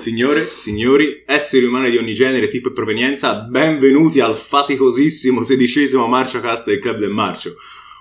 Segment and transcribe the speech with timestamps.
[0.00, 6.40] Signore, signori, esseri umani di ogni genere, tipo e provenienza, benvenuti al faticosissimo sedicesimo Marcio
[6.40, 7.56] Cast del Club del Marcio.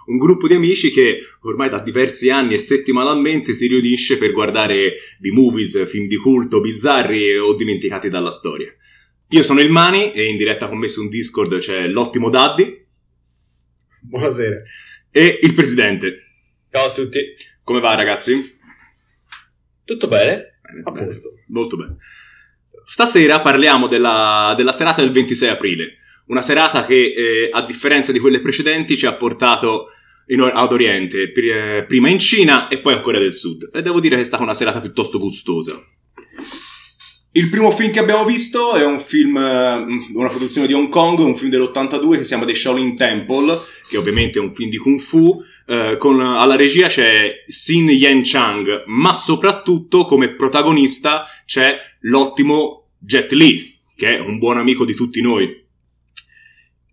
[0.06, 4.94] Un gruppo di amici che ormai da diversi anni e settimanalmente si riunisce per guardare
[5.20, 8.74] B-movies, film di culto, bizzarri o dimenticati dalla storia.
[9.32, 12.86] Io sono il Mani e in diretta con me su un Discord c'è l'ottimo Daddy.
[14.04, 14.56] Buonasera.
[15.12, 16.24] E il presidente.
[16.72, 17.20] Ciao a tutti.
[17.62, 18.58] Come va ragazzi?
[19.84, 20.49] Tutto bene?
[20.72, 21.34] Bene a posto.
[21.48, 21.98] Molto bene.
[22.84, 25.98] Stasera parliamo della, della, serata del 26 aprile.
[26.28, 29.88] Una serata che, eh, a differenza di quelle precedenti, ci ha portato
[30.28, 33.70] in, ad Oriente, eh, prima in Cina e poi ancora del Sud.
[33.74, 35.80] E devo dire che è stata una serata piuttosto gustosa.
[37.32, 41.20] Il primo film che abbiamo visto è un film, eh, una produzione di Hong Kong,
[41.20, 44.78] un film dell'82 che si chiama The Shaolin Temple, che ovviamente è un film di
[44.78, 45.40] Kung Fu.
[45.72, 53.32] Eh, con, alla regia c'è Sin Yen Chang, ma soprattutto come protagonista c'è l'ottimo Jet
[53.34, 55.64] Li, che è un buon amico di tutti noi.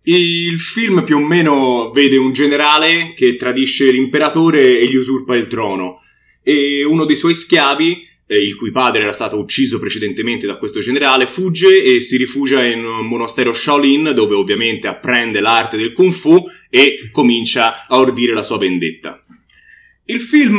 [0.03, 5.47] Il film più o meno vede un generale che tradisce l'imperatore e gli usurpa il
[5.47, 6.01] trono,
[6.43, 10.79] e uno dei suoi schiavi eh, il cui padre era stato ucciso precedentemente da questo
[10.79, 16.11] generale, fugge e si rifugia in un monastero Shaolin, dove ovviamente apprende l'arte del kung
[16.11, 19.23] fu e comincia a ordire la sua vendetta.
[20.05, 20.57] Il film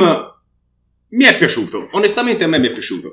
[1.11, 3.13] mi è piaciuto, onestamente a me mi è piaciuto,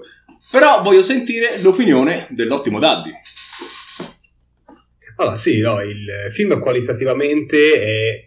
[0.49, 3.11] però voglio sentire l'opinione dell'ottimo Daddy.
[5.17, 8.24] Allora, sì, no, il film qualitativamente è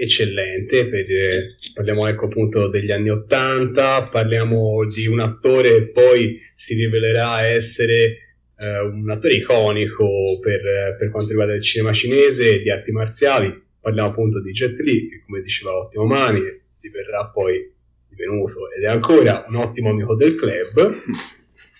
[0.00, 6.40] eccellente, per, eh, parliamo ecco appunto degli anni Ottanta, parliamo di un attore che poi
[6.54, 8.18] si rivelerà essere
[8.56, 13.62] eh, un attore iconico per, per, quanto riguarda il cinema cinese e di arti marziali,
[13.80, 16.40] parliamo appunto di Jet Li, che come diceva l'ottimo Mani,
[16.80, 17.70] diverrà poi
[18.08, 20.94] divenuto ed è ancora un ottimo amico del club.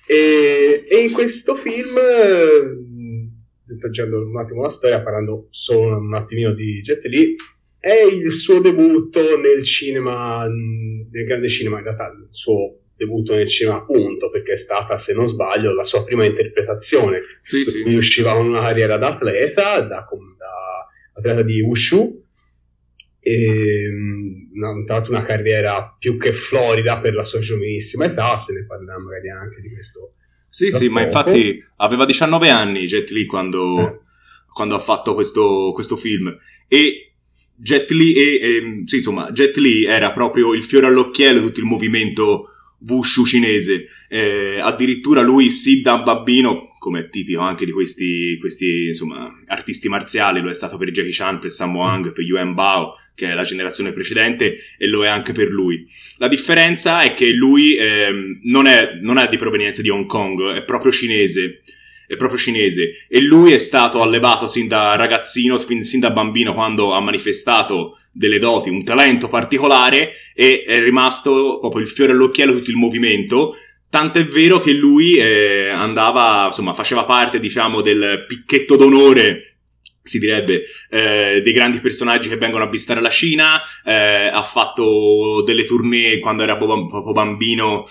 [0.06, 1.98] e, e in questo film
[3.70, 7.36] dettagliando un attimo la storia, parlando solo un attimino di Jet Li,
[7.80, 13.48] è il suo debutto nel cinema, nel grande cinema, in realtà il suo debutto nel
[13.48, 17.20] cinema appunto, perché è stata, se non sbaglio, la sua prima interpretazione.
[17.40, 17.82] Sì, sì.
[17.82, 22.22] Lui usciva con una carriera da atleta, da, da atleta di Wushu,
[23.18, 23.90] e
[24.86, 28.98] tra l'altro una carriera più che florida per la sua giovanissima età, se ne parlerà
[28.98, 30.14] magari anche di questo.
[30.46, 34.00] Sì, sì, ma infatti aveva 19 anni Jet Li quando, eh.
[34.52, 36.36] quando ha fatto questo, questo film
[36.66, 37.09] e
[37.62, 41.60] Jet Li, e, e, sì, insomma, Jet Li era proprio il fiore all'occhiello di tutto
[41.60, 42.48] il movimento
[42.88, 43.88] Wushu cinese.
[44.08, 49.88] Eh, addirittura lui, sì, da bambino, come è tipico anche di questi, questi insomma, artisti
[49.88, 53.34] marziali, lo è stato per Jackie Chan, per Sammo Hung, per Yuan Bao, che è
[53.34, 55.86] la generazione precedente, e lo è anche per lui.
[56.16, 58.10] La differenza è che lui eh,
[58.44, 61.62] non, è, non è di provenienza di Hong Kong, è proprio cinese
[62.10, 66.92] è proprio cinese e lui è stato allevato sin da ragazzino, sin da bambino quando
[66.92, 72.70] ha manifestato delle doti, un talento particolare e è rimasto proprio il fiore all'occhiello tutto
[72.70, 73.54] il movimento.
[73.88, 79.44] Tanto è vero che lui eh, andava, insomma, faceva parte, diciamo, del picchetto d'onore
[80.02, 85.42] si direbbe, eh, dei grandi personaggi che vengono a visitare la Cina, eh, ha fatto
[85.44, 87.86] delle tournée quando era proprio bambino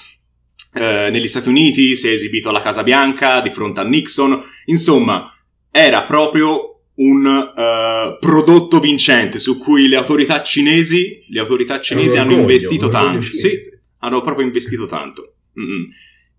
[0.73, 5.33] eh, negli Stati Uniti, si è esibito alla Casa Bianca di fronte a Nixon, insomma,
[5.71, 12.33] era proprio un uh, prodotto vincente su cui le autorità cinesi, le autorità cinesi hanno
[12.33, 13.25] investito tanto.
[13.27, 13.55] Sì,
[13.99, 15.35] hanno proprio investito tanto.
[15.57, 15.85] Mm-mm.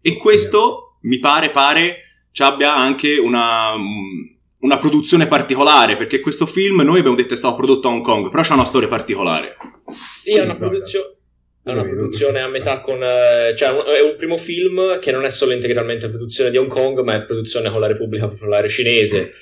[0.03, 1.97] E questo mi pare, pare
[2.33, 3.73] ci abbia anche una,
[4.59, 8.29] una produzione particolare, perché questo film noi abbiamo detto è stato prodotto a Hong Kong,
[8.29, 9.57] però c'ha una storia particolare.
[10.21, 11.20] Sì, è una produzione
[11.71, 13.03] è una produzione a metà con...
[13.03, 17.01] Eh, cioè è un primo film che non è solo integralmente produzione di Hong Kong,
[17.01, 19.33] ma è produzione con la Repubblica Popolare Cinese.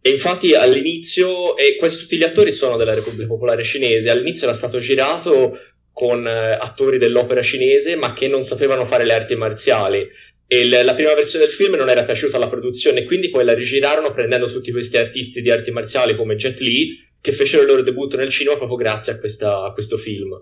[0.00, 4.54] E infatti all'inizio, e quasi tutti gli attori sono della Repubblica Popolare Cinese, all'inizio era
[4.54, 5.58] stato girato
[5.96, 10.06] con eh, attori dell'opera cinese, ma che non sapevano fare le arti marziali.
[10.46, 14.12] E la prima versione del film non era piaciuta alla produzione, quindi poi la rigirarono
[14.12, 18.16] prendendo tutti questi artisti di arti marziali come Jet Li, che fecero il loro debutto
[18.16, 20.38] nel cinema proprio grazie a, questa, a questo film.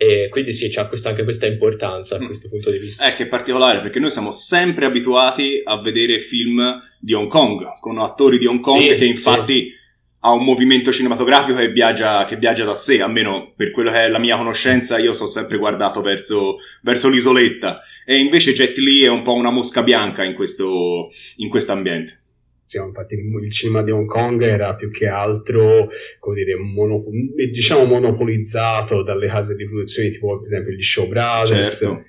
[0.00, 2.26] E quindi sì, c'è questa, anche questa importanza da mm.
[2.26, 3.08] questo punto di vista.
[3.08, 7.80] Eh, che è particolare perché noi siamo sempre abituati a vedere film di Hong Kong,
[7.80, 9.72] con attori di Hong Kong sì, che infatti sì.
[10.20, 14.08] ha un movimento cinematografico che viaggia, che viaggia, da sé, almeno per quello che è
[14.08, 17.80] la mia conoscenza, io sono sempre guardato verso, verso l'isoletta.
[18.06, 22.20] E invece Jet Li è un po' una mosca bianca in questo, in questo ambiente.
[22.68, 25.88] Sì, infatti il cinema di Hong Kong era più che altro,
[26.18, 27.02] come dire, mono,
[27.34, 32.04] diciamo monopolizzato dalle case di produzione tipo per esempio gli Show Brothers, certo.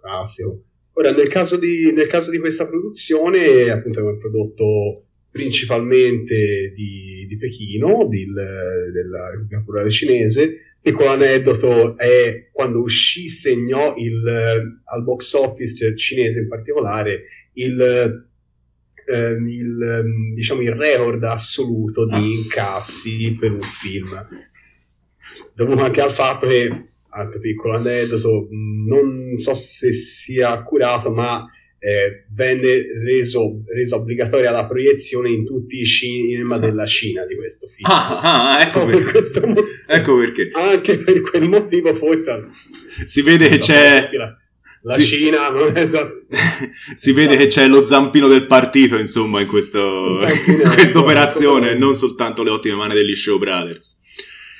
[0.00, 0.62] classico.
[0.92, 7.26] Ora, nel caso, di, nel caso di questa produzione, appunto, è un prodotto principalmente di,
[7.26, 10.76] di Pechino, di, della Repubblica Popolare Cinese.
[10.80, 14.22] Piccolo aneddoto è quando uscì segnò il,
[14.84, 17.24] al box office cinese in particolare
[17.54, 18.28] il,
[19.06, 20.04] ehm, il,
[20.34, 22.18] diciamo, il record assoluto di ah.
[22.18, 24.26] incassi per un film.
[25.54, 31.46] Dovuto anche al fatto che, altro piccolo aneddoto, non so se sia accurato, ma
[31.78, 37.68] eh, venne reso, reso, obbligatoria la proiezione in tutti i cinema della Cina di questo
[37.68, 37.90] film.
[37.90, 40.50] Ah, ah ecco, per questo motivo, ecco perché.
[40.52, 42.48] Anche per quel motivo forse...
[43.04, 44.08] Si vede che c'è...
[44.86, 45.04] La si...
[45.04, 45.88] Cina non è
[46.94, 51.94] si vede che c'è lo zampino del partito, insomma, in, questo, in questa operazione, non
[51.94, 54.00] soltanto le ottime mani degli Show Brothers.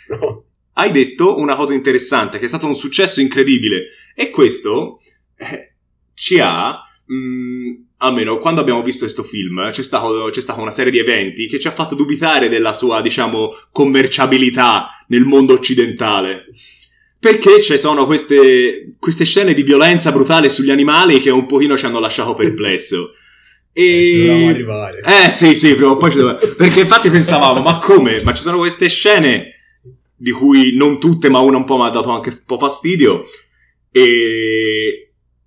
[0.08, 0.44] No.
[0.74, 5.00] Hai detto una cosa interessante, che è stato un successo incredibile, e questo
[5.36, 5.74] eh,
[6.14, 10.98] ci ha mh, mm, almeno quando abbiamo visto questo film, c'è stata una serie di
[10.98, 16.46] eventi che ci ha fatto dubitare della sua, diciamo, commerciabilità nel mondo occidentale.
[17.24, 21.86] Perché ci sono queste, queste scene di violenza brutale sugli animali che un pochino ci
[21.86, 23.14] hanno lasciato perplesso.
[23.72, 23.72] E...
[23.74, 25.00] Eh, ci dovevamo arrivare.
[25.00, 26.54] Eh sì, sì, prima o poi ci dovevamo...
[26.54, 28.20] Perché infatti pensavamo, ma come?
[28.22, 29.54] Ma ci sono queste scene
[30.14, 33.24] di cui non tutte, ma una un po' mi ha dato anche un po' fastidio.
[33.90, 35.04] E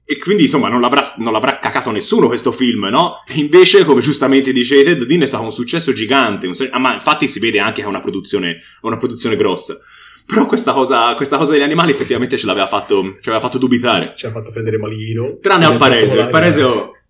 [0.09, 3.23] e quindi, insomma, non l'avrà, non l'avrà, cacato nessuno questo film, no?
[3.35, 6.47] Invece, come giustamente dicete, The Dean è stato un successo gigante.
[6.47, 9.77] Un ah, ma infatti si vede anche che è una produzione, una produzione grossa.
[10.27, 14.11] Però questa cosa, questa cosa, degli animali effettivamente ce l'aveva fatto, ci aveva fatto dubitare.
[14.13, 15.37] Ci ha fatto prendere malino.
[15.41, 16.19] Tranne al Parese.
[16.19, 16.61] Il Parese,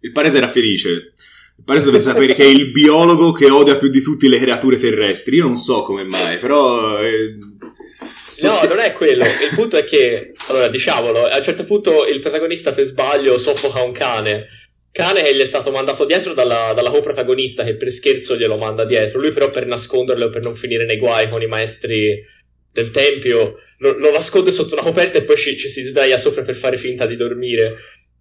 [0.01, 0.89] il Parese era felice.
[0.91, 4.77] Il Parese dovete sapere che è il biologo che odia più di tutti le creature
[4.77, 5.37] terrestri.
[5.37, 6.99] Io non so come mai, però...
[6.99, 7.37] Eh,
[8.39, 9.23] No, non è quello.
[9.23, 13.81] Il punto è che, allora, diciamolo, a un certo punto il protagonista per sbaglio soffoca
[13.81, 14.45] un cane.
[14.91, 18.85] Cane che gli è stato mandato dietro dalla, dalla co-protagonista che per scherzo glielo manda
[18.85, 19.19] dietro.
[19.19, 22.23] Lui però per nasconderlo e per non finire nei guai con i maestri
[22.71, 26.41] del tempio lo, lo nasconde sotto una coperta e poi ci, ci si sdraia sopra
[26.41, 27.77] per fare finta di dormire.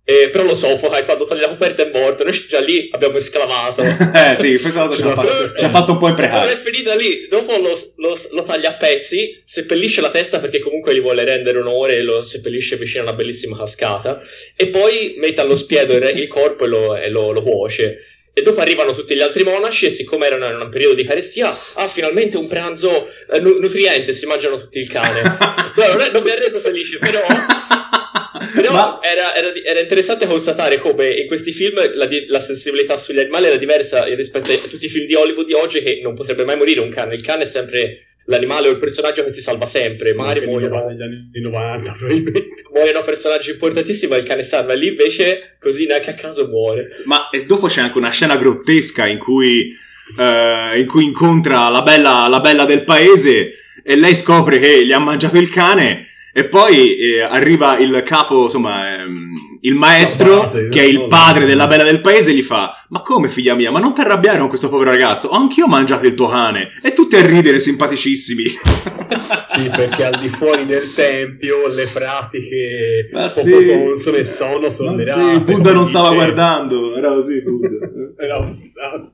[0.09, 2.23] Eh, però lo soffoca e quando toglie la coperta è morto.
[2.23, 3.83] Noi già lì abbiamo esclamato.
[3.83, 6.53] eh sì, questa cosa ci ha fatto, ci ha fatto un po' imprecare.
[6.53, 7.27] è finita lì.
[7.29, 11.59] Dopo lo, lo, lo, taglia a pezzi, seppellisce la testa perché comunque gli vuole rendere
[11.59, 14.21] onore e lo seppellisce vicino a una bellissima cascata.
[14.55, 17.97] E poi mette allo spiedo il, il corpo e, lo, e lo, lo cuoce.
[18.38, 21.59] E dopo arrivano tutti gli altri monaci e siccome erano in un periodo di carestia,
[21.73, 25.23] ah, finalmente un pranzo eh, nutriente, si mangiano tutti il cane.
[25.75, 27.19] no, non, è, non mi ha reso felice, però
[28.55, 28.99] però Ma...
[29.00, 33.56] era, era, era, interessante constatare come in questi film la, la, sensibilità sugli animali era
[33.56, 36.81] diversa rispetto a tutti i film di Hollywood di oggi che non potrebbe mai morire
[36.81, 37.15] un cane.
[37.15, 40.14] Il cane è sempre l'animale o il personaggio che si salva sempre.
[40.14, 42.49] Magari muoiono negli anni 90, probabilmente.
[42.73, 44.75] Muoiono personaggi importantissimi, ma il cane salva.
[44.75, 47.02] Lì invece così neanche a caso muore.
[47.05, 49.75] Ma e dopo c'è anche una scena grottesca in cui,
[50.17, 53.52] uh, in cui incontra la bella, la bella del paese
[53.82, 58.43] e lei scopre che gli ha mangiato il cane e poi eh, arriva il capo,
[58.43, 62.85] insomma, ehm, il maestro, che è il padre della bella del paese, e gli fa:
[62.91, 65.31] Ma come, figlia mia, ma non ti arrabbiare con questo povero ragazzo?
[65.31, 66.73] Anch'io ho mangiato il tuo cane.
[66.83, 68.44] E tutti a ridere, simpaticissimi.
[69.49, 73.67] sì, perché al di fuori del tempio le pratiche ma poco sì.
[73.69, 75.37] console sono tollerate.
[75.38, 77.69] Sì, Buddha non stava guardando, era così Buddha.
[78.23, 79.12] era esatto.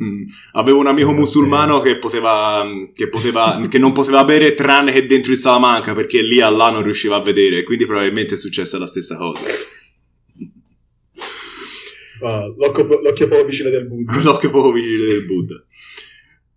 [0.00, 0.22] Mm.
[0.52, 2.64] Avevo un amico musulmano che, poteva,
[2.94, 6.82] che, poteva, che non poteva bere tranne che dentro il Salamanca perché lì Allah non
[6.82, 9.44] riusciva a vedere, quindi probabilmente è successa la stessa cosa.
[12.20, 14.18] Ah, l'occhio, l'occhio poco vicino del Buddha.
[14.22, 15.62] l'occhio poco vicino del Buddha.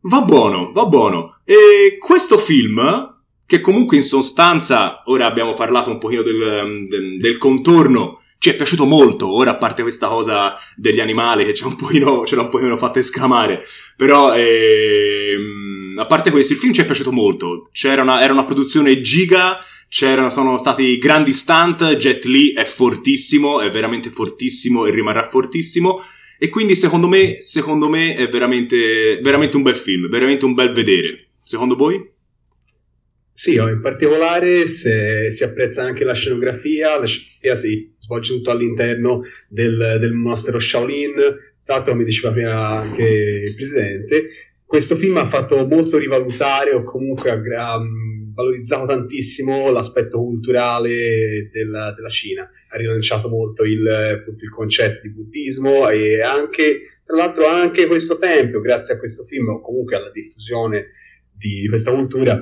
[0.02, 1.42] Va buono, va buono.
[1.46, 7.38] E questo film, che comunque in sostanza, ora abbiamo parlato un pochino del, del, del
[7.38, 11.76] contorno, ci è piaciuto molto, ora a parte questa cosa degli animali che l'ha un
[11.76, 13.64] pochino, ce l'ha un pochino fatta esclamare,
[13.96, 17.70] però ehm, a parte questo il film ci è piaciuto molto,
[18.02, 23.70] una, era una produzione giga, c'erano, sono stati grandi stunt, Jet Li è fortissimo, è
[23.70, 26.02] veramente fortissimo e rimarrà fortissimo,
[26.40, 30.74] e quindi secondo me, secondo me è veramente, veramente un bel film, veramente un bel
[30.74, 31.28] vedere.
[31.44, 32.04] Secondo voi?
[33.34, 39.98] Sì, in particolare si apprezza anche la scenografia, la scenografia si svolge tutto all'interno del,
[40.00, 41.14] del monastero Shaolin,
[41.64, 43.04] tra l'altro mi diceva prima anche
[43.48, 44.30] il presidente,
[44.66, 47.80] questo film ha fatto molto rivalutare o comunque ha, ha
[48.34, 55.10] valorizzato tantissimo l'aspetto culturale della, della Cina, ha rilanciato molto il, appunto, il concetto di
[55.10, 60.12] buddismo e anche, tra l'altro anche questo tempio, grazie a questo film o comunque alla
[60.12, 60.92] diffusione
[61.32, 62.42] di, di questa cultura,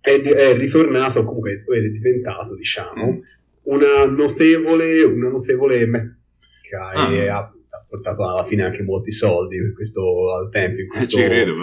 [0.00, 3.20] è, è ritornato, comunque è diventato, diciamo,
[3.64, 7.12] una notevole, una notevole mecca ah.
[7.12, 10.88] e ha, ha, portato alla fine anche molti soldi in questo, al tempo in eh,
[10.88, 11.54] questo, credo,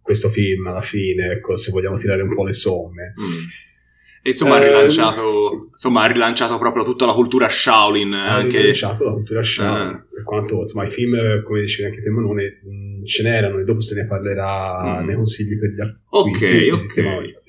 [0.00, 3.14] questo film alla fine, ecco, se vogliamo tirare un po' le somme.
[3.20, 3.62] Mm.
[4.26, 5.68] E insomma, eh, ha rilanciato, sì.
[5.72, 8.12] insomma, ha rilanciato proprio tutta la cultura Shaolin.
[8.14, 8.56] Ha anche...
[8.56, 9.96] rilanciato la cultura Shaolin.
[9.96, 10.04] Eh.
[10.14, 12.60] Per quanto, insomma, i film, come dicevi anche te, Manone,
[13.04, 15.06] ce n'erano e dopo se ne parlerà mm.
[15.06, 16.70] nei consigli per gli acquisti.
[16.70, 17.42] Ok, ok.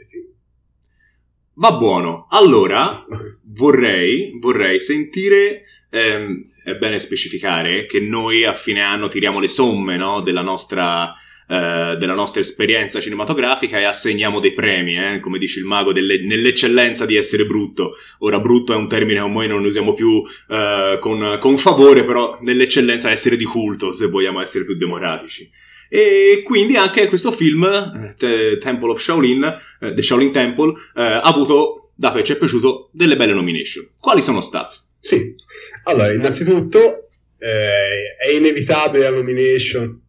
[1.55, 2.27] Va buono.
[2.29, 3.05] Allora,
[3.43, 5.63] vorrei, vorrei sentire...
[5.89, 11.13] Ehm, è bene specificare che noi a fine anno tiriamo le somme no, della nostra
[11.47, 15.19] eh, della nostra esperienza cinematografica e assegniamo dei premi, eh?
[15.19, 17.97] come dice il mago, delle, nell'eccellenza di essere brutto.
[18.19, 22.39] Ora, brutto è un termine che ormai non usiamo più eh, con, con, favore, però
[22.41, 25.47] nell'eccellenza essere di culto, se vogliamo essere più democratici.
[25.89, 29.43] E quindi anche questo film, eh, Temple of Shaolin,
[29.79, 33.89] eh, The Shaolin Temple, ha avuto, dato che ci è piaciuto, delle belle nomination.
[33.99, 34.71] Quali sono state?
[34.99, 35.35] Sì,
[35.83, 40.01] allora, innanzitutto è inevitabile la nomination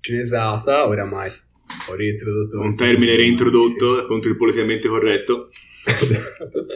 [0.00, 1.30] cinesata, oramai
[1.88, 5.50] ho reintrodotto un termine reintrodotto contro il politicamente corretto.
[5.84, 6.66] esatto.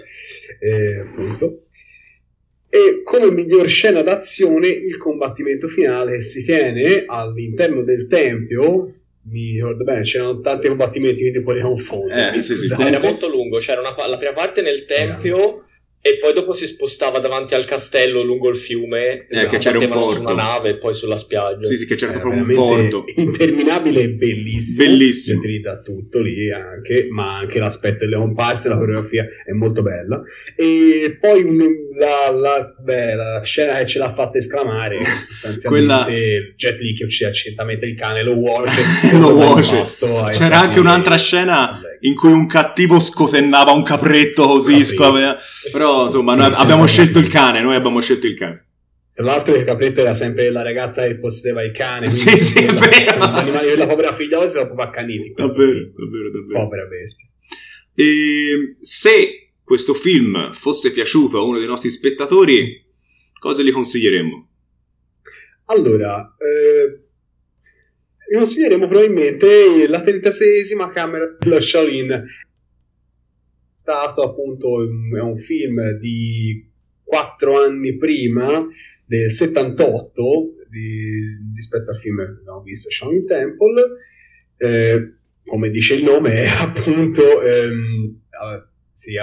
[0.60, 1.64] E, appunto.
[2.74, 9.84] E come miglior scena d'azione il combattimento finale si tiene all'interno del tempio mi ricordo
[9.84, 12.12] bene, c'erano tanti combattimenti, quindi poi li confondo.
[12.12, 15.66] Eh, sì, sì, era molto lungo, c'era una, la prima parte nel tempio
[16.04, 19.88] e poi dopo si spostava davanti al castello lungo il fiume, eh, che c'era un
[19.88, 20.10] porto.
[20.10, 21.64] su una nave e poi sulla spiaggia.
[21.64, 23.04] Sì, sì, che c'era proprio un porto.
[23.14, 24.84] Interminabile e bellissimo.
[24.84, 25.40] Bellissimo.
[25.62, 30.20] Da tutto lì anche, ma anche l'aspetto delle comparse, la coreografia è molto bella.
[30.56, 31.44] E poi
[31.96, 36.06] la, la, beh, la scena che ce l'ha fatta esclamare sostanzialmente Quella...
[36.56, 39.12] Jet Li che uccide accidentamente il cane, lo wash.
[39.14, 40.36] lo wash.
[40.36, 45.36] C'era anche un'altra scena in cui un cattivo scotennava un capretto così, scopre...
[45.70, 48.66] però insomma noi abbiamo scelto il cane, noi abbiamo scelto il cane.
[49.14, 52.10] Tra l'altro il capretto era sempre la ragazza che possedeva il cane.
[52.10, 53.18] Sì, sì, è vero.
[53.18, 55.32] L'animale della povera figlia si sono proprio accaniti.
[55.36, 56.64] Davvero, davvero, davvero.
[56.64, 57.26] Povera bestia.
[57.94, 62.82] E se questo film fosse piaciuto a uno dei nostri spettatori,
[63.38, 64.48] cosa gli consiglieremmo?
[65.66, 67.00] Allora, eh,
[68.30, 72.24] consiglieremo probabilmente la 36esima camera della Shaolin.
[73.74, 76.68] Stato appunto è un film di
[77.02, 78.66] quattro anni prima
[79.04, 80.22] del 78
[80.70, 83.82] di, rispetto al film che abbiamo visto Shaolin Temple.
[84.56, 85.14] Eh,
[85.44, 88.20] come dice il nome, è appunto ehm,
[88.92, 89.14] si,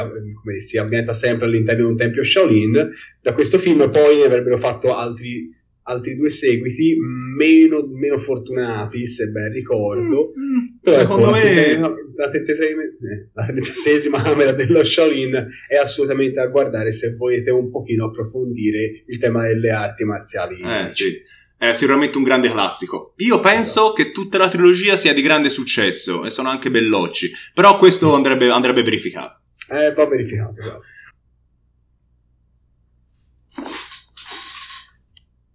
[0.59, 2.89] si ambienta sempre all'interno di un tempio Shaolin.
[3.21, 5.49] Da questo film poi avrebbero fatto altri
[5.89, 6.95] altri due seguiti
[7.35, 10.31] meno, meno fortunati, se ben ricordo.
[10.37, 10.65] Mm, mm.
[10.81, 12.11] Però Secondo ecco, me...
[12.15, 19.17] la, trentesima, camera dello Shaolin è assolutamente da guardare se volete un pochino approfondire il
[19.17, 20.61] tema delle arti marziali.
[20.61, 21.19] Eh, sì.
[21.57, 23.13] È sicuramente un grande classico.
[23.17, 23.93] Io penso esatto.
[23.93, 28.49] che tutta la trilogia sia di grande successo e sono anche bellocci, però questo andrebbe,
[28.49, 29.41] andrebbe verificato.
[29.69, 30.81] Eh, va verificato, esatto.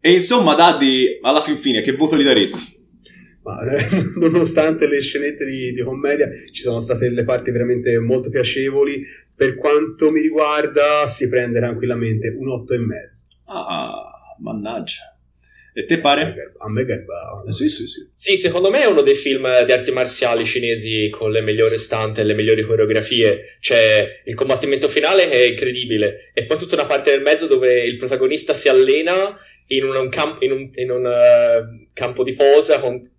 [0.06, 2.76] E insomma, Daddy, alla fin fine, che voto gli daresti?
[3.42, 3.88] Ma, eh,
[4.20, 9.02] nonostante le scenette di, di, commedia, ci sono state delle parti veramente molto piacevoli.
[9.34, 12.84] Per quanto mi riguarda, si prende tranquillamente un 8,5.
[13.46, 15.16] Ah, mannaggia.
[15.76, 16.52] E te pare?
[16.58, 17.42] A me garba.
[17.48, 18.06] Eh, sì, sì, sì.
[18.12, 22.20] Sì, secondo me è uno dei film di arti marziali cinesi con le migliori stante
[22.20, 23.56] e le migliori coreografie.
[23.58, 26.30] Cioè, il combattimento finale è incredibile.
[26.34, 29.34] E poi tutta una parte nel mezzo dove il protagonista si allena
[29.68, 33.10] in un, camp- in un, in un uh, campo di posa con,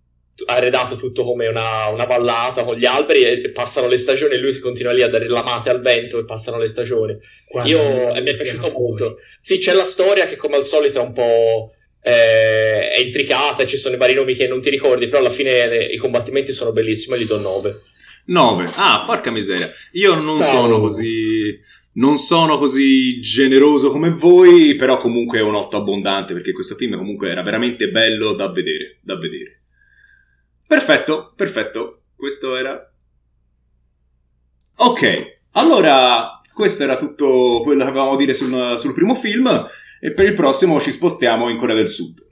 [0.45, 4.57] arredato tutto come una, una, vallata con gli alberi e passano le stagioni e lui
[4.59, 7.17] continua lì a dare la mate al vento e passano le stagioni.
[7.47, 9.17] Quando Io, mi è piaciuto molto.
[9.39, 11.71] Sì, c'è la storia che come al solito è un po'...
[12.07, 15.31] Eh, è intricata e ci sono i vari nomi che non ti ricordi, però alla
[15.31, 17.81] fine le, i combattimenti sono bellissimi e gli do 9.
[18.25, 18.71] 9.
[18.75, 19.71] Ah, porca miseria.
[19.93, 20.51] Io non Ciao.
[20.51, 21.59] sono così
[21.95, 26.97] non sono così generoso come voi, però comunque è un 8 abbondante perché questo film
[26.97, 29.61] comunque era veramente bello da vedere, da vedere.
[30.67, 32.01] Perfetto, perfetto.
[32.15, 32.89] Questo era
[34.77, 39.47] Ok, allora questo era tutto quello che avevamo a dire sul, sul primo film
[40.01, 42.24] e per il prossimo ci spostiamo in Corea del Sud.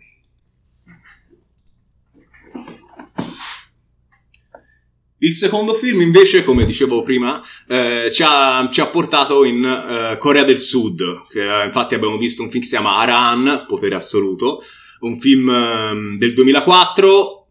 [5.24, 10.18] Il secondo film, invece, come dicevo prima, eh, ci, ha, ci, ha, portato in eh,
[10.18, 11.01] Corea del Sud.
[11.30, 14.63] Che, eh, infatti abbiamo visto un film che si chiama Aran, Potere Assoluto,
[15.00, 17.48] un film ehm, del 2004,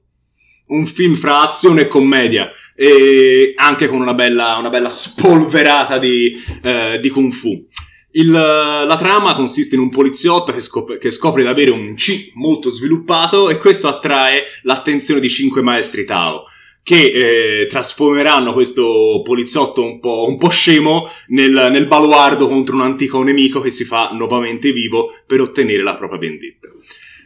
[0.67, 6.31] un film fra azione e commedia, e anche con una bella, una bella spolverata di,
[6.63, 7.69] eh, di Kung Fu.
[8.11, 12.33] Il, la trama consiste in un poliziotto che scopre, che scopre, di avere un C
[12.35, 16.45] molto sviluppato e questo attrae l'attenzione di cinque maestri Tao
[16.83, 22.83] che eh, trasformeranno questo poliziotto un po', un po scemo nel, nel, baluardo contro un
[22.83, 26.69] antico nemico che si fa nuovamente vivo per ottenere la propria vendetta.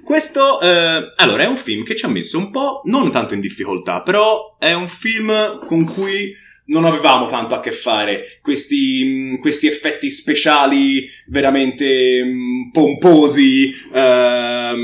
[0.04, 3.40] Questo, eh, allora, è un film che ci ha messo un po', non tanto in
[3.40, 6.32] difficoltà, però è un film con cui
[6.66, 8.38] non avevamo tanto a che fare.
[8.40, 12.24] Questi, questi effetti speciali veramente
[12.72, 14.80] pomposi, ehm,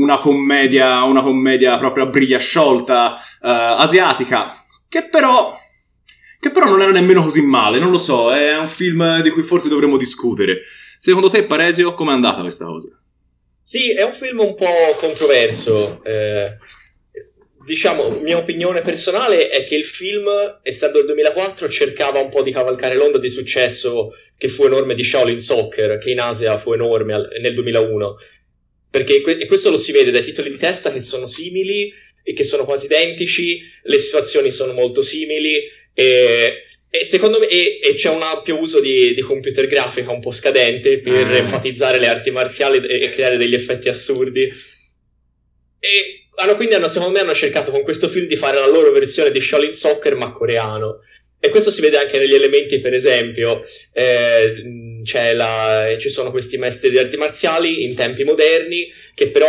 [0.00, 5.58] una, commedia, una commedia proprio a briglia sciolta, eh, asiatica, che però,
[6.40, 9.42] che però non era nemmeno così male, non lo so, è un film di cui
[9.42, 10.62] forse dovremmo discutere.
[10.96, 12.88] Secondo te, Paresio, com'è andata questa cosa?
[13.62, 16.02] Sì, è un film un po' controverso.
[16.02, 16.56] Eh,
[17.68, 20.26] diciamo, mia opinione personale è che il film,
[20.62, 25.04] essendo del 2004, cercava un po' di cavalcare l'onda di successo che fu enorme di
[25.04, 28.16] Shaolin Soccer, che in Asia fu enorme nel 2001.
[28.90, 32.44] Perché e questo lo si vede dai titoli di testa che sono simili e che
[32.44, 38.08] sono quasi identici, le situazioni sono molto simili e, e secondo me e, e c'è
[38.08, 41.32] un ampio uso di, di, computer grafica un po' scadente per mm.
[41.32, 44.50] enfatizzare le arti marziali e, e creare degli effetti assurdi.
[45.80, 48.90] E hanno, quindi hanno, secondo me hanno cercato con questo film di fare la loro
[48.92, 51.00] versione di Shaolin Soccer ma coreano.
[51.40, 53.60] E questo si vede anche negli elementi, per esempio,
[53.92, 54.64] eh,
[55.34, 59.48] la, ci sono questi maestri di arti marziali in tempi moderni che però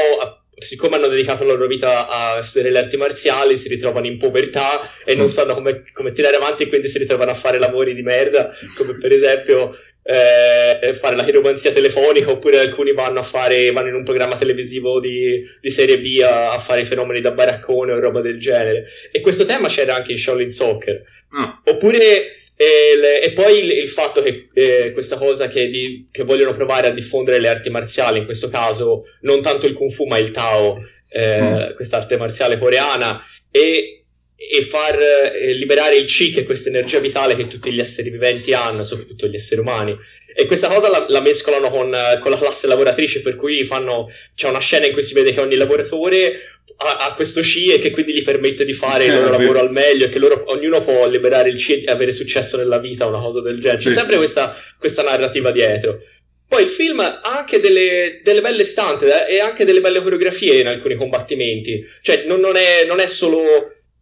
[0.60, 4.82] siccome hanno dedicato la loro vita a studiare le arti marziali, si ritrovano in povertà
[5.06, 5.30] e non mm.
[5.30, 8.98] sanno come, come tirare avanti e quindi si ritrovano a fare lavori di merda, come
[8.98, 14.04] per esempio eh, fare la chiromanzia telefonica oppure alcuni vanno a fare vanno in un
[14.04, 18.40] programma televisivo di, di serie B a, a, fare fenomeni da baraccone o roba del
[18.40, 21.04] genere e questo tema c'era anche in Shaolin Soccer
[21.36, 21.50] mm.
[21.66, 26.54] oppure e, e, poi il, il fatto che eh, questa cosa che, di, che, vogliono
[26.54, 30.18] provare a diffondere le arti marziali, in questo caso non tanto il Kung Fu ma
[30.18, 30.78] il Tao,
[31.08, 31.76] eh, mm.
[31.76, 33.99] questa arte marziale coreana, e,
[34.42, 38.10] e far eh, liberare il Chi, che è questa energia vitale che tutti gli esseri
[38.10, 39.98] viventi hanno, soprattutto gli esseri umani.
[40.34, 44.48] E questa cosa la, la mescolano con, con, la classe lavoratrice, per cui fanno, c'è
[44.48, 46.40] una scena in cui si vede che ogni lavoratore
[46.78, 49.72] ha, ha, questo sci e che quindi gli permette di fare il loro lavoro al
[49.72, 53.20] meglio e che loro, ognuno può liberare il sci e avere successo nella vita, una
[53.20, 53.82] cosa del genere.
[53.82, 56.00] C'è sempre questa, questa narrativa dietro.
[56.48, 60.62] Poi il film ha anche delle, delle belle stante eh, e anche delle belle coreografie
[60.62, 61.86] in alcuni combattimenti.
[62.02, 63.44] Cioè, non, non, è, non è, solo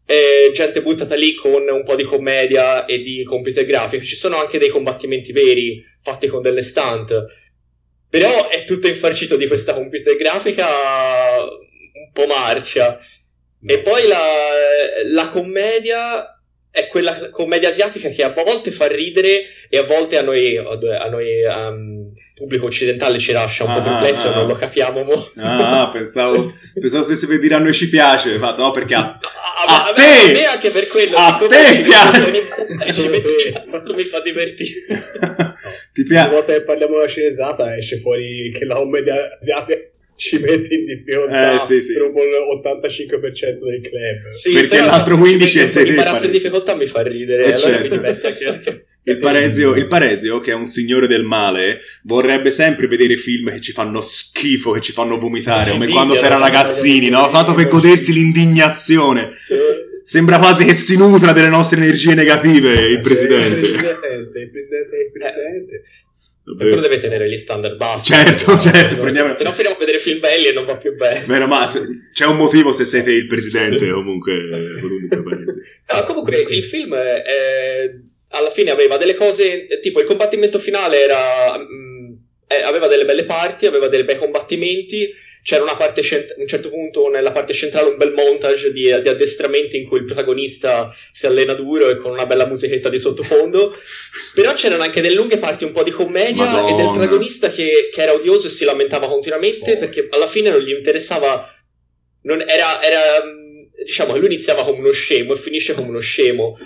[0.10, 4.04] eh, gente buttata lì con un po' di commedia e di computer grafica.
[4.04, 7.26] Ci sono anche dei combattimenti veri fatti con delle stunt.
[8.10, 10.66] Però è tutto infarcito di questa computer grafica
[11.44, 12.98] un po' marcia.
[13.66, 14.24] E poi la,
[15.12, 16.37] la commedia
[16.78, 21.10] è quella commedia asiatica che a volte fa ridere e a volte a noi, a
[21.10, 25.32] noi um, pubblico occidentale ci lascia un ah, po' perplesso, ah, non lo capiamo molto.
[25.42, 26.46] Ah, pensavo,
[26.80, 29.94] pensavo stesse per dire a noi ci piace, ma no, perché a, a, a, a
[29.94, 31.18] te, a me anche per quello.
[31.18, 33.64] A te piace!
[33.68, 34.70] Quanto mi fa divertire.
[35.94, 36.28] Ti piace?
[36.28, 39.80] Una volta che parliamo della cinesata esce fuori che la commedia asiatica
[40.18, 41.94] ci mette in difficoltà eh, sì, sì.
[41.94, 44.28] per l'85% del club.
[44.30, 47.84] Sì, perché l'altro 15 è L'imbarazzo in difficoltà mi fa ridere, eh, allora certo.
[47.84, 48.86] mi diverte anche...
[49.08, 53.62] Il Paresio, il Paresio, che è un signore del male, vorrebbe sempre vedere film che
[53.62, 57.26] ci fanno schifo, che ci fanno vomitare, come quando si era ragazzini, no?
[57.30, 59.30] Tanto per godersi l'indignazione.
[60.02, 63.56] Sembra quasi che si nutra delle nostre energie negative il presidente.
[63.56, 65.84] Il presidente, il presidente il presidente.
[66.56, 68.14] Però deve tenere gli standard bassi.
[68.14, 68.60] Certo, no?
[68.60, 69.00] certo.
[69.00, 69.34] Prendiamo...
[69.34, 71.26] Se no finiamo a vedere film belli e non va più bene.
[71.26, 71.70] Vero, ma
[72.14, 74.34] c'è un motivo se siete il presidente comunque.
[74.80, 75.44] comunque,
[75.94, 77.94] no, comunque il film è,
[78.30, 81.58] alla fine aveva delle cose, tipo il combattimento finale era...
[81.58, 81.98] Mh, mm,
[82.50, 85.14] eh, aveva delle belle parti, aveva dei bei combattimenti
[85.48, 88.82] c'era una parte cent- a un certo punto nella parte centrale un bel montage di,
[88.84, 93.00] di, addestramenti in cui il protagonista si allena duro e con una bella musichetta di
[93.00, 93.74] sottofondo
[94.34, 96.70] però c'erano anche delle lunghe parti un po' di commedia Madonna.
[96.70, 99.78] e del protagonista che, che, era odioso e si lamentava continuamente oh.
[99.78, 101.50] perché alla fine non gli interessava
[102.24, 103.24] non era, era
[103.86, 106.58] diciamo lui iniziava come uno scemo e finisce come uno scemo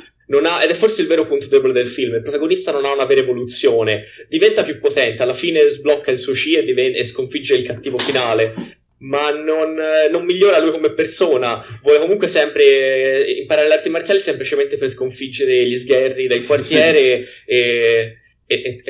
[0.45, 3.05] ha, ed è forse il vero punto debole del film, il protagonista non ha una
[3.05, 7.55] vera evoluzione, diventa più potente, alla fine sblocca il suo C e, diven- e sconfigge
[7.55, 8.53] il cattivo finale,
[8.99, 9.77] ma non,
[10.11, 15.65] non, migliora lui come persona, vuole comunque sempre imparare le arti marziali semplicemente per sconfiggere
[15.65, 18.83] gli sgherri del quartiere e, e,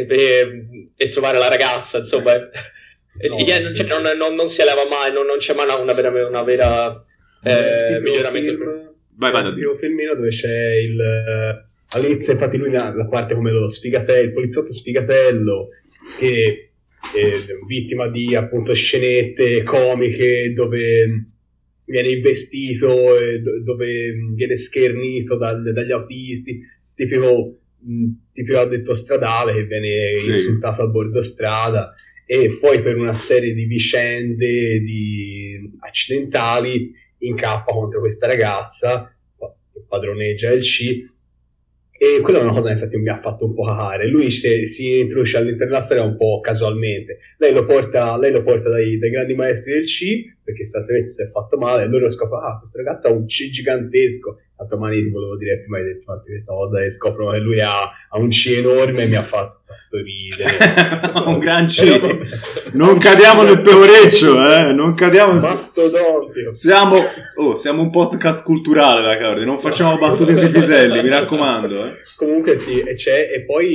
[0.97, 2.33] e, trovare la ragazza, insomma.
[3.13, 3.35] No,
[3.87, 7.05] non, non, non, si eleva mai, non, c'è mai una, vera, una vera
[7.43, 8.51] eh, miglioramento.
[8.51, 8.90] Film
[9.21, 10.99] Vai, vai, Il filmino dove c'è il...
[11.93, 15.67] All'inizio, infatti, lui la parte come lo sfigatello, il poliziotto sfigatello,
[16.17, 16.71] che
[17.13, 17.31] è
[17.67, 21.25] vittima di appunto scenette comiche dove
[21.85, 23.13] viene investito,
[23.63, 26.59] dove viene schernito dal, dagli autisti,
[26.95, 27.59] tipico,
[28.33, 30.27] tipico addetto stradale che viene sì.
[30.29, 31.93] insultato a bordo strada
[32.25, 39.13] e poi per una serie di vicende di accidentali incappa contro questa ragazza
[39.73, 41.09] che padroneggia il C
[42.03, 44.07] e quella è una cosa che infatti mi ha fatto un po' cacare.
[44.07, 47.19] Lui si, si introduce all'interno della storia un po' casualmente.
[47.37, 50.03] Lei lo porta, lei lo porta dai, dai, grandi maestri del C,
[50.51, 53.49] perché sostanzialmente si è fatto male, e loro scoprono, ah, questa ragazza ha un C
[53.49, 54.39] gigantesco.
[54.57, 57.61] A domani ti volevo dire, prima hai detto infatti questa cosa, e scoprono che lui
[57.61, 60.51] ha, ha un C enorme e mi ha fatto ridere.
[61.25, 62.69] un gran C.
[62.73, 64.71] non cadiamo nel peoreccio, eh?
[64.73, 65.41] Non cadiamo nel...
[65.41, 66.53] Mastodontico.
[66.53, 66.97] Siamo,
[67.37, 71.85] oh, siamo un podcast culturale, da Cardi, non facciamo battute sui piselli, mi raccomando.
[71.85, 71.91] Eh?
[72.15, 73.73] Comunque sì, e, e poi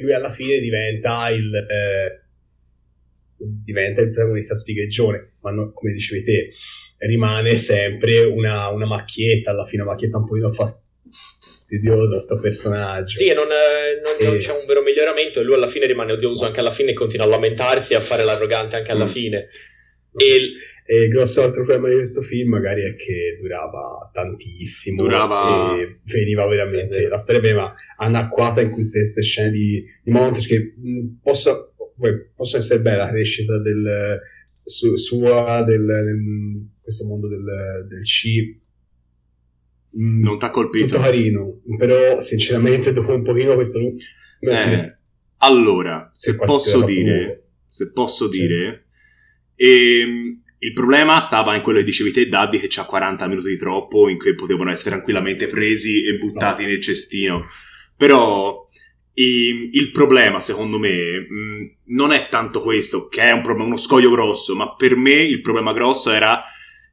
[0.00, 1.52] lui alla fine diventa il...
[1.54, 2.20] Eh,
[3.64, 6.48] diventa il protagonista sfigeggione, ma no, come dicevi te,
[6.98, 10.34] rimane sempre una, una macchietta, alla fine una macchietta un po'
[11.72, 13.16] fastidiosa sto personaggio.
[13.16, 14.24] Sì, e non, non, e...
[14.24, 16.94] non, c'è un vero miglioramento e lui alla fine rimane odioso anche alla fine e
[16.94, 19.08] continua a lamentarsi e a fare l'arrogante anche alla mm.
[19.08, 19.48] fine.
[20.16, 20.52] E...
[20.84, 25.02] e il grosso altro problema di questo film magari è che durava tantissimo.
[25.02, 25.38] Durava...
[25.38, 27.08] Sì, veniva veramente...
[27.08, 31.71] La storia veniva anacquata in queste scene di, di montage che mh, posso,
[32.34, 34.20] possono essere belle la crescita del,
[34.64, 38.60] su, sua del, del, questo mondo del, del C
[39.98, 40.86] Mm, non ti ha colpito.
[40.86, 43.78] Tutto carino, però sinceramente dopo un pochino questo...
[44.40, 44.96] Eh,
[45.38, 48.38] allora, se posso dire, se posso sì.
[48.38, 48.86] dire,
[49.54, 53.56] ehm, il problema stava in quello che dicevi te, Daddy, che c'ha 40 minuti di
[53.56, 56.68] troppo, in cui potevano essere tranquillamente presi e buttati no.
[56.68, 57.46] nel cestino.
[57.96, 58.68] Però
[59.14, 63.76] ehm, il problema, secondo me, mm, non è tanto questo, che è un problema, uno
[63.76, 66.44] scoglio grosso, ma per me il problema grosso era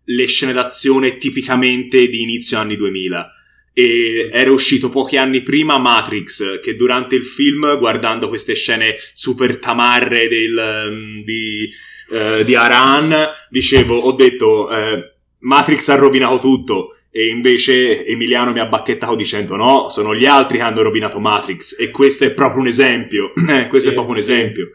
[0.03, 3.33] le scene d'azione tipicamente di inizio anni 2000
[3.73, 9.57] e era uscito pochi anni prima Matrix che durante il film guardando queste scene super
[9.59, 11.69] tamarre del, um, di,
[12.09, 13.15] uh, di Aran
[13.49, 14.99] dicevo ho detto uh,
[15.39, 20.57] Matrix ha rovinato tutto e invece Emiliano mi ha bacchettato dicendo no, sono gli altri
[20.57, 23.33] che hanno rovinato Matrix e questo è proprio un esempio
[23.69, 24.31] questo sì, è proprio un sì.
[24.31, 24.67] esempio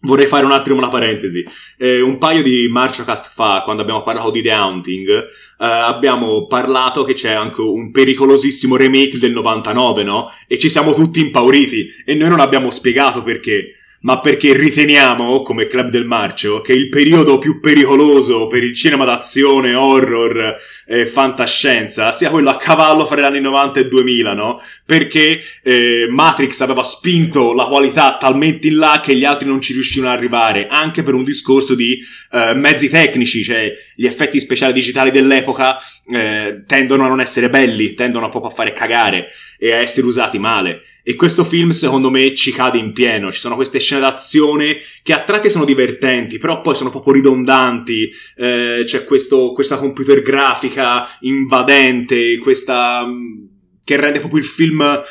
[0.00, 1.44] Vorrei fare un attimo una parentesi.
[1.76, 5.26] Eh, un paio di Marciocast fa, quando abbiamo parlato di The Haunting, eh,
[5.58, 10.30] abbiamo parlato che c'è anche un pericolosissimo remake del 99, no?
[10.46, 11.88] E ci siamo tutti impauriti.
[12.04, 16.88] E noi non abbiamo spiegato perché ma perché riteniamo, come Club del Marcio, che il
[16.88, 20.56] periodo più pericoloso per il cinema d'azione, horror
[20.86, 24.60] e fantascienza sia quello a cavallo fra gli anni 90 e 2000, no?
[24.84, 29.72] Perché eh, Matrix aveva spinto la qualità talmente in là che gli altri non ci
[29.72, 31.98] riuscivano ad arrivare, anche per un discorso di
[32.30, 37.94] eh, mezzi tecnici, cioè gli effetti speciali digitali dell'epoca eh, tendono a non essere belli,
[37.94, 40.82] tendono proprio a fare cagare e a essere usati male.
[41.08, 43.32] E questo film, secondo me, ci cade in pieno.
[43.32, 48.10] Ci sono queste scene d'azione che a tratti sono divertenti, però poi sono proprio ridondanti.
[48.36, 53.06] Eh, c'è questo, questa computer grafica invadente, questa.
[53.06, 53.46] Mm,
[53.84, 55.02] che rende proprio il film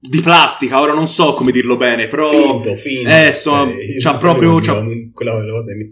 [0.00, 0.80] di plastica.
[0.80, 2.60] Ora non so come dirlo bene, però.
[2.60, 3.08] Finto, finto.
[3.08, 4.58] Eh, insomma, cioè, c'ha proprio.
[4.58, 4.84] C'ha...
[5.12, 5.88] Quella cosa mi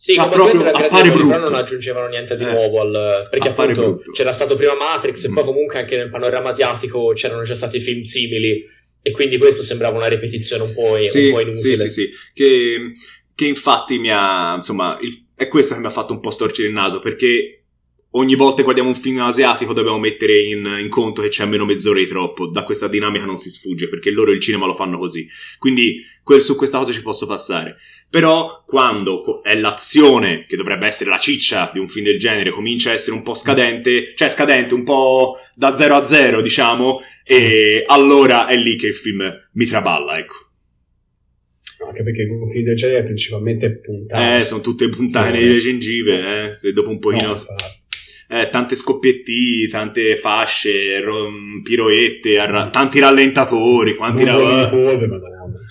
[0.00, 1.36] sì, cioè, proprio appare brutto.
[1.36, 4.12] non aggiungevano niente di eh, nuovo al, perché appunto brutto.
[4.12, 5.30] c'era stato prima Matrix mm.
[5.30, 8.64] e poi comunque anche nel panorama asiatico c'erano già stati film simili
[9.02, 11.76] e quindi questo sembrava una ripetizione un po', sì, un po inutile.
[11.76, 12.94] Sì, sì, sì, che,
[13.34, 16.68] che infatti mi ha, insomma, il, è questo che mi ha fatto un po' storcere
[16.68, 17.64] il naso perché
[18.12, 21.66] ogni volta che guardiamo un film asiatico dobbiamo mettere in, in, conto che c'è almeno
[21.66, 22.46] mezz'ora di troppo.
[22.46, 25.28] Da questa dinamica non si sfugge perché loro il cinema lo fanno così.
[25.58, 27.76] Quindi quel, su questa cosa ci posso passare.
[28.10, 32.90] Però quando è l'azione, che dovrebbe essere la ciccia di un film del genere, comincia
[32.90, 37.84] a essere un po' scadente, cioè scadente, un po' da 0 a 0, diciamo, e
[37.86, 40.34] allora è lì che il film mi traballa, ecco.
[41.86, 44.36] Anche perché un film del genere è principalmente puntate.
[44.38, 47.34] Eh, sono tutte puntate nelle gengive, eh, se dopo un pochino...
[47.34, 47.44] No,
[48.32, 54.70] eh, tante scoppietti, tante fasce, rom, piroette, arra- tanti rallentatori, quanti, ra-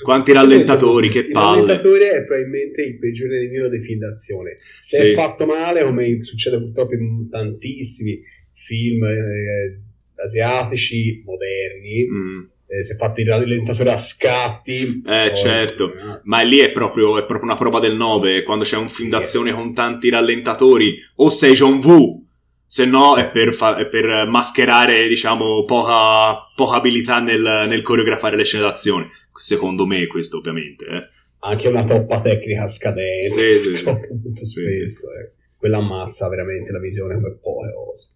[0.03, 1.61] quanti rallentatori, che palle.
[1.61, 4.53] Il rallentatore è probabilmente il peggiore nemico dei film d'azione.
[4.79, 5.07] Se sì.
[5.07, 8.19] è fatto male, come succede purtroppo in tantissimi
[8.53, 9.79] film eh,
[10.15, 12.39] asiatici moderni, mm.
[12.67, 15.01] eh, se è fatto il rallentatore a scatti...
[15.05, 16.19] Eh, certo, eh.
[16.23, 19.53] ma lì è proprio, è proprio una prova del 9, quando c'è un film d'azione
[19.53, 22.23] con tanti rallentatori, o sei John Woo
[22.71, 28.35] se no è per, fa- è per mascherare, diciamo, poca, poca abilità nel, nel, coreografare
[28.35, 29.09] le scene d'azione.
[29.39, 30.85] Secondo me questo ovviamente.
[30.85, 31.09] Eh.
[31.41, 35.07] Anche una toppa tecnica scadente, sì, sì, molto spesso.
[35.07, 35.31] Sì, eh.
[35.57, 38.13] Quella ammazza veramente la visione come poche cose.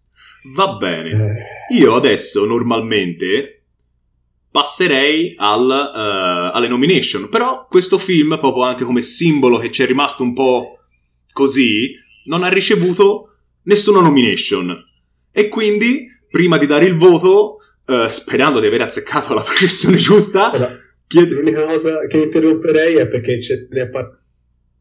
[0.54, 1.10] Va bene.
[1.70, 1.74] Eh.
[1.76, 3.64] Io adesso normalmente
[4.50, 9.86] passerei al, uh, alle nomination, però questo film, proprio anche come simbolo che ci è
[9.86, 10.78] rimasto un po'
[11.32, 11.92] così,
[12.26, 14.72] non ha ricevuto nessuna nomination.
[15.32, 17.56] E quindi, prima di dare il voto,
[17.86, 23.08] uh, sperando di aver azzeccato la processione giusta, allora, chied- l'unica cosa che interromperei è
[23.08, 24.22] perché ce ne par-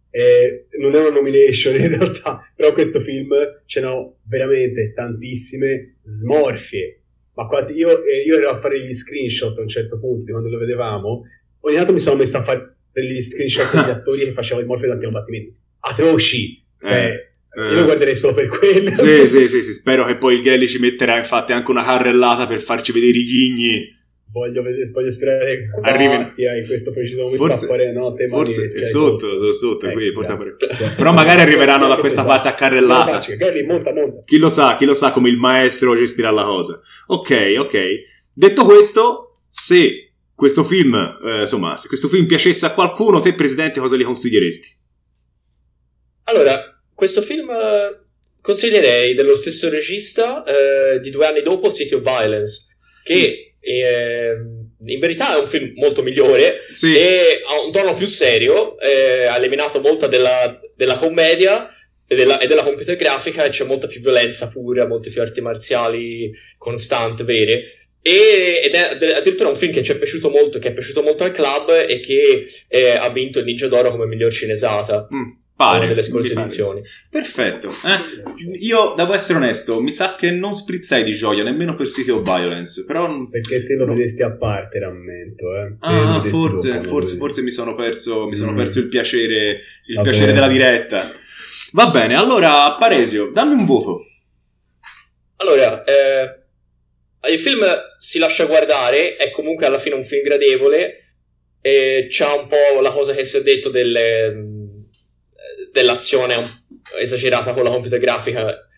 [0.09, 3.33] eh, non è una nomination in realtà, però questo film
[3.65, 7.01] ce n'ho veramente tantissime smorfie.
[7.35, 10.31] Ma quando io, eh, io ero a fare gli screenshot a un certo punto di
[10.31, 11.23] quando lo vedevamo,
[11.61, 15.05] ogni tanto mi sono messo a fare gli screenshot degli attori che facevano smorfie tanti
[15.05, 15.55] combattimenti.
[15.79, 16.63] Atroci!
[16.79, 17.33] Cioè, eh.
[17.55, 18.93] Io lo guarderei solo per quello.
[18.93, 22.47] Sì, sì, sì, sì, spero che poi il Gelli ci metterà infatti anche una carrellata
[22.47, 24.01] per farci vedere i ghigni.
[24.33, 28.71] Voglio, vedere, voglio sperare che arrivi in questo preciso momento forse, a fare no, forse
[28.73, 30.55] è sotto, sotto, sotto eh, qui, forse
[30.97, 33.19] però magari arriveranno da questa parte a carrellata.
[33.19, 34.23] Gelli, monta, monta.
[34.25, 36.81] Chi lo sa, chi lo sa come il maestro gestirà la cosa.
[37.07, 37.79] Ok, ok.
[38.33, 43.79] Detto questo, se questo film, eh, insomma, se questo film piacesse a qualcuno, te presidente
[43.79, 44.77] cosa gli consiglieresti?
[46.23, 47.99] Allora, questo film eh,
[48.41, 52.67] consiglierei dello stesso regista eh, di due anni dopo, City of Violence,
[53.03, 53.81] che mm.
[53.83, 54.31] è,
[54.85, 56.95] in verità è un film molto migliore sì.
[56.95, 61.67] e ha un tono più serio, eh, ha eliminato molta della, della commedia
[62.07, 65.41] e della, e della, computer grafica e c'è molta più violenza pura, molte più arti
[65.41, 67.63] marziali constante, vere.
[68.01, 71.23] E, ed è addirittura un film che ci è piaciuto molto, che è piaciuto molto
[71.23, 75.07] al club e che eh, ha vinto il Ninja d'Oro come miglior cinesata.
[75.13, 75.42] Mm.
[75.55, 76.81] Pare, delle scorse edizioni.
[77.09, 77.69] Perfetto.
[77.69, 82.09] Eh, io devo essere onesto, mi sa che non sprizzai di gioia nemmeno per City
[82.09, 83.27] of Violence, però...
[83.29, 85.55] Perché te lo vedesti a parte, rammento.
[85.55, 85.75] Eh.
[85.79, 88.57] Ah, forse, forse, forse mi sono perso, mi sono mm.
[88.57, 91.13] perso il piacere, il piacere della diretta.
[91.73, 94.05] Va bene, allora, Paresio, dammi un voto.
[95.37, 97.63] Allora, eh, il film
[97.99, 100.97] si lascia guardare, è comunque alla fine un film gradevole,
[101.61, 104.33] e c'ha un po' la cosa che si è detto delle
[105.73, 106.35] dell'azione
[106.99, 108.69] esagerata con la computer grafica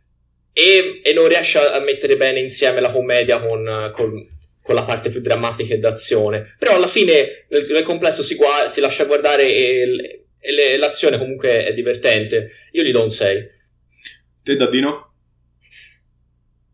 [0.54, 4.26] e, e, non riesce a mettere bene insieme la commedia con, con,
[4.62, 6.56] con, la parte più drammatica e d'azione.
[6.58, 11.18] Però alla fine nel, nel complesso si, gua- si, lascia guardare e, e le, l'azione
[11.18, 12.52] comunque è divertente.
[12.72, 13.50] Io gli do un 6.
[14.44, 15.12] Te Daddino?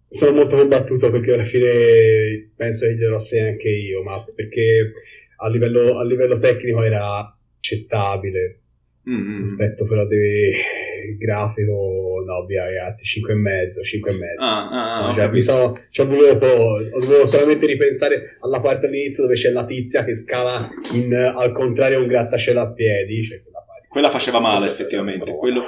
[0.09, 4.91] Sono molto combattuto perché alla fine penso che gli darò 6 anche io, ma perché
[5.37, 8.60] a livello, a livello tecnico era accettabile
[9.09, 9.39] Mm-hmm.
[9.39, 10.53] Rispetto però del
[11.17, 14.41] grafico, no, via ragazzi, 5 e mezzo, 5 e mezzo.
[14.41, 16.39] Ah, ah, ah, cioè, mi sono, cioè, volevo,
[16.99, 21.99] volevo, solamente ripensare alla parte all'inizio dove c'è la tizia che scala in, al contrario
[21.99, 23.25] un grattacielo a piedi.
[23.25, 25.63] Cioè quella, quella faceva male effettivamente, quello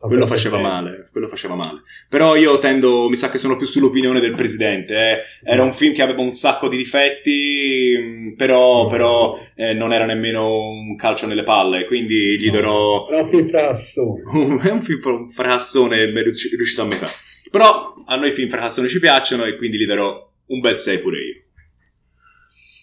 [0.00, 1.82] quello faceva male, quello faceva male.
[2.08, 4.94] Però io tendo, mi sa che sono più sull'opinione del presidente.
[4.94, 5.18] Eh.
[5.44, 10.04] Era un film che aveva un sacco di difetti, mm, però, però eh, non era
[10.04, 13.08] nemmeno un calcio nelle palle, quindi gli darò...
[13.10, 14.22] È un film frassone.
[14.62, 17.06] è un film frassone riuscito a metà.
[17.50, 20.98] Però a noi i film frassone ci piacciono e quindi gli darò un bel 6
[21.00, 21.25] pure io.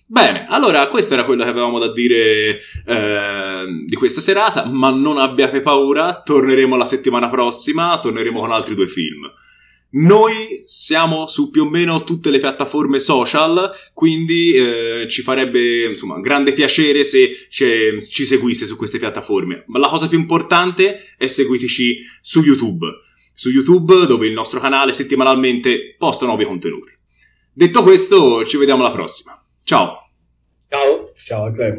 [0.06, 5.18] Bene, allora questo era quello che avevamo da dire eh, di questa serata, ma non
[5.18, 9.32] abbiate paura, torneremo la settimana prossima, torneremo con altri due film.
[9.96, 16.20] Noi siamo su più o meno tutte le piattaforme social, quindi eh, ci farebbe insomma
[16.20, 19.66] grande piacere se ci seguisse su queste piattaforme.
[19.68, 22.88] Ma la cosa più importante è seguiteci su YouTube.
[23.36, 26.90] Su YouTube, dove il nostro canale settimanalmente posta nuovi contenuti.
[27.52, 29.43] Detto questo, ci vediamo alla prossima.
[29.66, 29.98] Ciao.
[30.70, 31.10] Ciao.
[31.16, 31.78] Ciao, Clem.